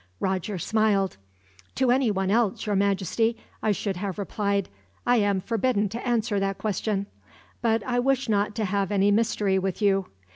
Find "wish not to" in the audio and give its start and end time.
7.99-8.65